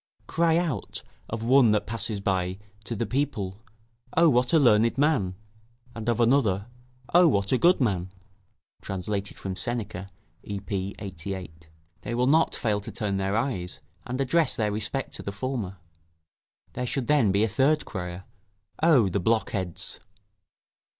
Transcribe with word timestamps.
Cry 0.25 0.57
out, 0.57 1.03
of 1.29 1.43
one 1.43 1.73
that 1.73 1.85
passes 1.85 2.19
by, 2.21 2.57
to 2.85 2.95
the 2.95 3.05
people: 3.05 3.61
"O, 4.17 4.29
what 4.29 4.51
a 4.51 4.57
learned 4.57 4.97
man!" 4.97 5.35
and 5.93 6.09
of 6.09 6.19
another, 6.19 6.65
"O, 7.13 7.27
what 7.27 7.51
a 7.51 7.59
good 7.59 7.79
man!" 7.79 8.11
[Translated 8.81 9.37
from 9.37 9.55
Seneca, 9.55 10.09
Ep., 10.43 10.71
88.] 10.71 11.69
they 12.01 12.15
will 12.15 12.25
not 12.25 12.55
fail 12.55 12.81
to 12.81 12.91
turn 12.91 13.17
their 13.17 13.37
eyes, 13.37 13.79
and 14.03 14.19
address 14.19 14.55
their 14.55 14.71
respect 14.71 15.13
to 15.17 15.21
the 15.21 15.31
former. 15.31 15.77
There 16.73 16.87
should 16.87 17.05
then 17.05 17.31
be 17.31 17.43
a 17.43 17.47
third 17.47 17.85
crier, 17.85 18.23
"O, 18.81 19.07
the 19.07 19.19
blockheads!" 19.19 19.99